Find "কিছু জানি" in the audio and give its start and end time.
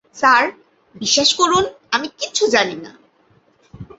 2.17-2.75